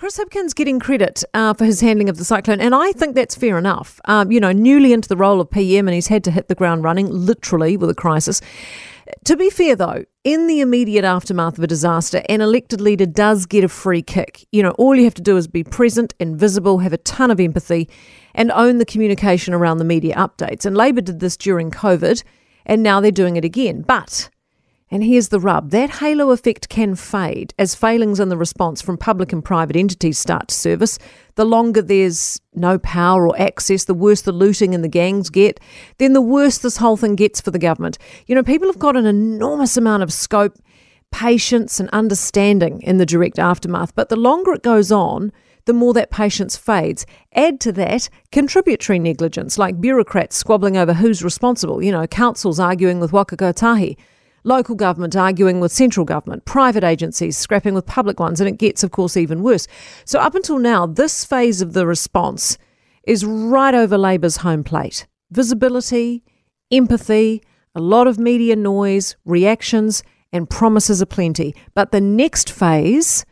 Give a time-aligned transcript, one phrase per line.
[0.00, 3.34] Chris Hipkins getting credit uh, for his handling of the cyclone, and I think that's
[3.34, 4.00] fair enough.
[4.06, 6.54] Um, you know, newly into the role of PM, and he's had to hit the
[6.54, 8.40] ground running, literally, with a crisis.
[9.24, 13.44] To be fair, though, in the immediate aftermath of a disaster, an elected leader does
[13.44, 14.46] get a free kick.
[14.52, 17.30] You know, all you have to do is be present and visible, have a ton
[17.30, 17.86] of empathy,
[18.34, 20.64] and own the communication around the media updates.
[20.64, 22.22] And Labour did this during COVID,
[22.64, 23.82] and now they're doing it again.
[23.82, 24.30] But
[24.90, 28.98] and here's the rub that halo effect can fade as failings in the response from
[28.98, 30.98] public and private entities start to service.
[31.36, 35.60] The longer there's no power or access, the worse the looting and the gangs get,
[35.98, 37.98] then the worse this whole thing gets for the government.
[38.26, 40.58] You know, people have got an enormous amount of scope,
[41.12, 45.32] patience, and understanding in the direct aftermath, but the longer it goes on,
[45.66, 47.06] the more that patience fades.
[47.34, 52.98] Add to that contributory negligence, like bureaucrats squabbling over who's responsible, you know, councils arguing
[52.98, 53.96] with Waka Kotahi
[54.44, 58.82] local government arguing with central government, private agencies scrapping with public ones, and it gets,
[58.82, 59.66] of course, even worse.
[60.04, 62.58] So, up until now, this phase of the response
[63.04, 65.06] is right over Labour's home plate.
[65.30, 66.22] Visibility,
[66.70, 67.42] empathy,
[67.74, 70.02] a lot of media noise, reactions,
[70.32, 71.54] and promises aplenty.
[71.74, 73.24] But the next phase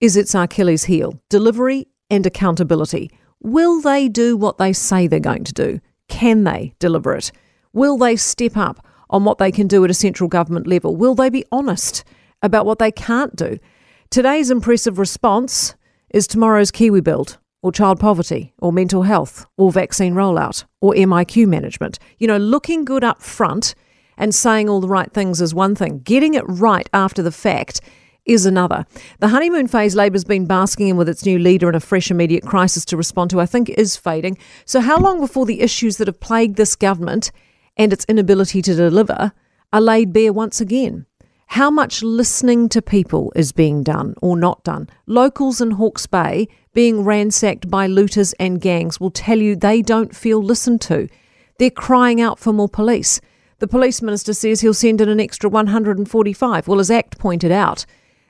[0.00, 3.10] is its Achilles heel delivery and accountability.
[3.40, 5.80] Will they do what they say they're going to do?
[6.08, 7.32] Can they deliver it?
[7.72, 10.96] Will they step up on what they can do at a central government level?
[10.96, 12.04] Will they be honest
[12.42, 13.58] about what they can't do?
[14.10, 15.74] Today's impressive response
[16.10, 21.98] is tomorrow's KiwiBuild, or child poverty, or mental health, or vaccine rollout, or MIQ management.
[22.18, 23.74] You know, looking good up front
[24.16, 27.80] and saying all the right things is one thing, getting it right after the fact
[28.24, 28.86] is another.
[29.20, 32.44] The honeymoon phase Labour's been basking in with its new leader and a fresh immediate
[32.44, 34.36] crisis to respond to, I think, is fading.
[34.64, 37.30] So, how long before the issues that have plagued this government
[37.76, 39.32] and its inability to deliver
[39.72, 41.06] are laid bare once again.
[41.48, 44.88] How much listening to people is being done or not done?
[45.06, 50.14] Locals in Hawke's Bay being ransacked by looters and gangs will tell you they don't
[50.14, 51.08] feel listened to.
[51.58, 53.20] They're crying out for more police.
[53.58, 56.68] The police minister says he'll send in an extra 145.
[56.68, 57.86] Well, as ACT pointed out,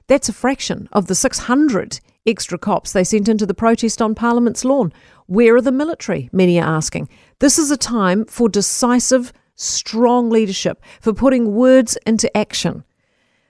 [0.06, 4.64] that's a fraction of the 600 extra cops they sent into the protest on Parliament's
[4.64, 4.92] lawn.
[5.26, 6.28] Where are the military?
[6.32, 7.08] Many are asking.
[7.40, 12.84] This is a time for decisive, strong leadership, for putting words into action.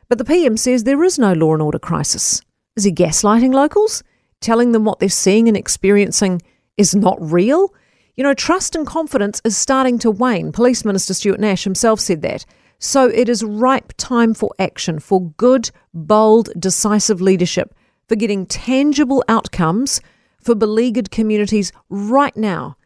[0.09, 2.41] But the PM says there is no law and order crisis.
[2.77, 4.03] Is he gaslighting locals?
[4.41, 6.43] Telling them what they're seeing and experiencing
[6.77, 7.75] is not real?
[8.17, 10.53] You know, trust and confidence is starting to wane.
[10.53, 12.47] Police Minister Stuart Nash himself said that.
[12.79, 17.75] So it is ripe time for action, for good, bold, decisive leadership,
[18.09, 20.01] for getting tangible outcomes
[20.41, 22.77] for beleaguered communities right now.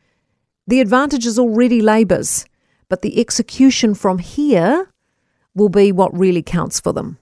[0.66, 2.46] The advantage is already Labour's,
[2.90, 4.92] but the execution from here
[5.54, 7.18] will be what really counts for them.